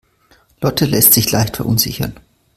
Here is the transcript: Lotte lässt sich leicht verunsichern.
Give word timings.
Lotte 0.61 0.85
lässt 0.85 1.13
sich 1.13 1.31
leicht 1.31 1.57
verunsichern. 1.57 2.15